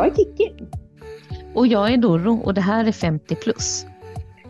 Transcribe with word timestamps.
jag 0.00 0.12
är 0.12 0.16
Kikki. 0.16 0.52
Och 1.54 1.66
jag 1.66 1.92
är 1.92 1.96
Dorro 1.96 2.36
och 2.36 2.54
det 2.54 2.60
här 2.60 2.84
är 2.84 2.92
50 2.92 3.34
plus. 3.34 3.86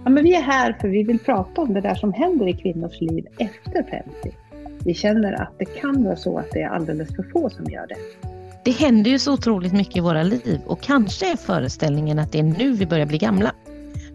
Ja, 0.04 0.10
men 0.10 0.24
vi 0.24 0.34
är 0.34 0.42
här 0.42 0.76
för 0.80 0.88
vi 0.88 1.02
vill 1.02 1.18
prata 1.18 1.60
om 1.60 1.74
det 1.74 1.80
där 1.80 1.94
som 1.94 2.12
händer 2.12 2.48
i 2.48 2.52
kvinnors 2.52 3.00
liv 3.00 3.26
efter 3.38 3.82
50. 3.90 4.36
Vi 4.84 4.94
känner 4.94 5.42
att 5.42 5.58
det 5.58 5.64
kan 5.64 6.04
vara 6.04 6.16
så 6.16 6.38
att 6.38 6.50
det 6.52 6.62
är 6.62 6.68
alldeles 6.68 7.16
för 7.16 7.22
få 7.22 7.50
som 7.50 7.64
gör 7.64 7.86
det. 7.86 7.96
Det 8.64 8.70
händer 8.70 9.10
ju 9.10 9.18
så 9.18 9.32
otroligt 9.32 9.72
mycket 9.72 9.96
i 9.96 10.00
våra 10.00 10.22
liv 10.22 10.60
och 10.66 10.80
kanske 10.80 11.32
är 11.32 11.36
föreställningen 11.36 12.18
att 12.18 12.32
det 12.32 12.38
är 12.38 12.42
nu 12.42 12.72
vi 12.72 12.86
börjar 12.86 13.06
bli 13.06 13.18
gamla. 13.18 13.52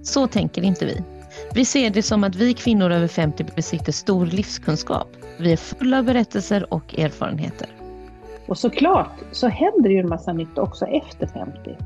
Så 0.04 0.27
tänker 0.27 0.61
inte 0.61 0.86
vi. 0.86 1.04
Vi 1.54 1.65
ser 1.65 1.89
det 1.89 2.04
som 2.04 2.23
att 2.23 2.36
vi 2.36 2.54
kvinnor 2.54 2.91
över 2.91 3.07
50 3.07 3.45
besitter 3.55 3.91
stor 3.91 4.25
livskunskap. 4.25 5.08
Vi 5.39 5.52
är 5.52 5.58
fulla 5.58 5.97
av 5.97 6.05
berättelser 6.05 6.73
och 6.73 6.99
erfarenheter. 6.99 7.67
Och 8.48 8.58
såklart 8.58 9.23
så 9.31 9.48
händer 9.48 9.90
ju 9.90 9.98
en 9.98 10.09
massa 10.09 10.34
nytt 10.34 10.58
också 10.58 10.86
efter 10.86 11.27
50. 11.27 11.77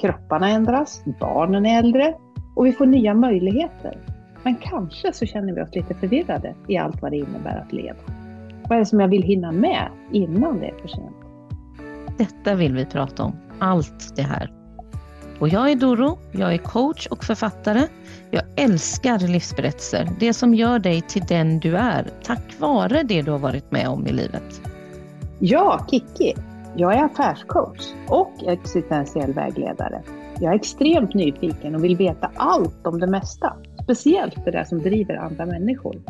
Kropparna 0.00 0.50
ändras, 0.50 1.02
barnen 1.20 1.66
är 1.66 1.78
äldre 1.78 2.14
och 2.56 2.66
vi 2.66 2.72
får 2.72 2.86
nya 2.86 3.14
möjligheter. 3.14 3.98
Men 4.42 4.56
kanske 4.56 5.12
så 5.12 5.26
känner 5.26 5.52
vi 5.52 5.62
oss 5.62 5.74
lite 5.74 5.94
förvirrade 5.94 6.54
i 6.68 6.76
allt 6.76 7.02
vad 7.02 7.12
det 7.12 7.16
innebär 7.16 7.58
att 7.66 7.72
leva. 7.72 7.98
Vad 8.68 8.76
är 8.76 8.78
det 8.78 8.86
som 8.86 9.00
jag 9.00 9.08
vill 9.08 9.22
hinna 9.22 9.52
med 9.52 9.88
innan 10.12 10.60
det 10.60 10.66
är 10.66 10.74
för 10.74 10.88
sent? 10.88 11.16
Detta 12.18 12.54
vill 12.54 12.74
vi 12.74 12.86
prata 12.86 13.22
om, 13.22 13.36
allt 13.58 14.16
det 14.16 14.22
här. 14.22 14.52
Och 15.38 15.48
jag 15.48 15.70
är 15.70 15.76
Doro, 15.76 16.18
jag 16.32 16.54
är 16.54 16.58
coach 16.58 17.06
och 17.06 17.24
författare. 17.24 17.82
Jag 18.30 18.42
älskar 18.56 19.18
livsberättelser, 19.18 20.08
det 20.20 20.32
som 20.32 20.54
gör 20.54 20.78
dig 20.78 21.00
till 21.00 21.22
den 21.22 21.60
du 21.60 21.76
är, 21.76 22.10
tack 22.22 22.54
vare 22.58 23.02
det 23.02 23.22
du 23.22 23.30
har 23.30 23.38
varit 23.38 23.72
med 23.72 23.88
om 23.88 24.06
i 24.06 24.12
livet. 24.12 24.75
Ja, 25.38 25.86
Kiki. 25.90 26.34
Jag 26.76 26.94
är 26.94 27.04
affärscoach 27.04 27.92
och 28.08 28.32
existentiell 28.46 29.32
vägledare. 29.32 30.02
Jag 30.40 30.52
är 30.52 30.56
extremt 30.56 31.14
nyfiken 31.14 31.74
och 31.74 31.84
vill 31.84 31.96
veta 31.96 32.30
allt 32.36 32.86
om 32.86 33.00
det 33.00 33.06
mesta. 33.06 33.56
Speciellt 33.82 34.44
det 34.44 34.50
där 34.50 34.64
som 34.64 34.78
driver 34.78 35.16
andra 35.16 35.46
människor. 35.46 36.02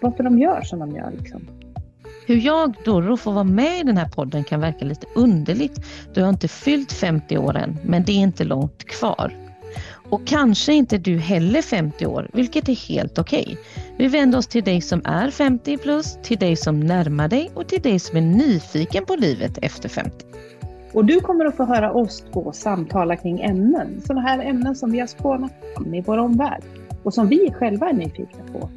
Varför 0.00 0.22
de 0.24 0.38
gör 0.38 0.60
som 0.62 0.78
de 0.78 0.96
gör. 0.96 1.10
Liksom. 1.18 1.48
Hur 2.26 2.36
jag, 2.36 2.74
Dorro, 2.84 3.16
får 3.16 3.32
vara 3.32 3.44
med 3.44 3.80
i 3.80 3.82
den 3.82 3.96
här 3.96 4.08
podden 4.08 4.44
kan 4.44 4.60
verka 4.60 4.84
lite 4.84 5.06
underligt 5.14 5.80
då 6.14 6.20
jag 6.20 6.28
inte 6.28 6.48
fyllt 6.48 6.92
50 6.92 7.38
år 7.38 7.56
än, 7.56 7.78
men 7.84 8.04
det 8.04 8.12
är 8.12 8.20
inte 8.20 8.44
långt 8.44 8.84
kvar. 8.84 9.45
Och 10.10 10.26
kanske 10.26 10.72
inte 10.72 10.98
du 10.98 11.18
heller 11.18 11.62
50 11.62 12.06
år, 12.06 12.30
vilket 12.32 12.68
är 12.68 12.88
helt 12.88 13.18
okej. 13.18 13.42
Okay. 13.42 13.56
Vi 13.98 14.08
vänder 14.08 14.38
oss 14.38 14.46
till 14.46 14.64
dig 14.64 14.80
som 14.80 15.02
är 15.04 15.30
50 15.30 15.76
plus, 15.76 16.18
till 16.22 16.38
dig 16.38 16.56
som 16.56 16.80
närmar 16.80 17.28
dig 17.28 17.50
och 17.54 17.68
till 17.68 17.82
dig 17.82 17.98
som 17.98 18.16
är 18.16 18.20
nyfiken 18.20 19.04
på 19.04 19.16
livet 19.16 19.58
efter 19.62 19.88
50. 19.88 20.26
Och 20.92 21.04
du 21.04 21.20
kommer 21.20 21.44
att 21.44 21.56
få 21.56 21.64
höra 21.64 21.92
oss 21.92 22.24
två 22.32 22.52
samtala 22.52 23.16
kring 23.16 23.40
ämnen, 23.40 24.02
sådana 24.06 24.20
här 24.20 24.38
ämnen 24.38 24.76
som 24.76 24.92
vi 24.92 25.00
har 25.00 25.06
spånat 25.06 25.52
fram 25.74 25.94
i 25.94 26.00
vår 26.00 26.18
omvärld 26.18 26.62
och 27.02 27.14
som 27.14 27.28
vi 27.28 27.52
själva 27.52 27.88
är 27.88 27.92
nyfikna 27.92 28.44
på. 28.52 28.70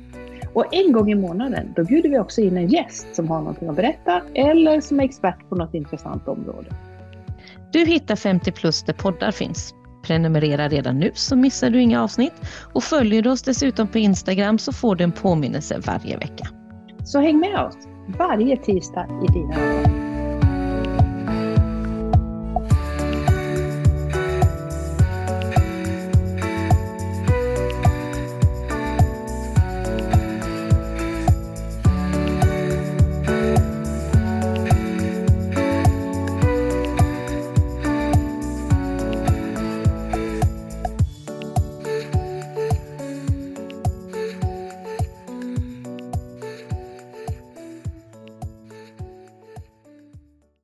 Och 0.53 0.73
en 0.73 0.91
gång 0.91 1.11
i 1.11 1.15
månaden, 1.15 1.73
då 1.75 1.83
bjuder 1.83 2.09
vi 2.09 2.19
också 2.19 2.41
in 2.41 2.57
en 2.57 2.67
gäst 2.67 3.15
som 3.15 3.27
har 3.27 3.39
någonting 3.39 3.69
att 3.69 3.75
berätta 3.75 4.21
eller 4.33 4.81
som 4.81 4.99
är 4.99 5.03
expert 5.03 5.49
på 5.49 5.55
något 5.55 5.73
intressant 5.73 6.27
område. 6.27 6.69
Du 7.71 7.85
hittar 7.85 8.15
50 8.15 8.51
plus 8.51 8.83
där 8.83 8.93
poddar 8.93 9.31
finns. 9.31 9.73
Prenumerera 10.01 10.67
redan 10.67 10.99
nu 10.99 11.11
så 11.13 11.35
missar 11.35 11.69
du 11.69 11.81
inga 11.81 12.03
avsnitt 12.03 12.33
och 12.73 12.83
följer 12.83 13.21
du 13.21 13.31
oss 13.31 13.41
dessutom 13.41 13.87
på 13.87 13.97
Instagram 13.97 14.57
så 14.57 14.71
får 14.71 14.95
du 14.95 15.03
en 15.03 15.11
påminnelse 15.11 15.79
varje 15.87 16.17
vecka. 16.17 16.47
Så 17.03 17.19
häng 17.19 17.39
med 17.39 17.59
oss 17.59 17.77
varje 18.19 18.57
tisdag 18.57 19.07
i 19.23 19.31
dina 19.33 19.55
öron. 19.55 19.88